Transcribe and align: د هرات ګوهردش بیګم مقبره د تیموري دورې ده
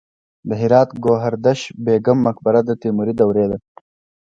د 0.47 0.49
هرات 0.61 0.89
ګوهردش 1.03 1.61
بیګم 1.85 2.17
مقبره 2.27 2.61
د 2.65 2.69
تیموري 2.81 3.13
دورې 3.19 3.45
ده 3.51 3.57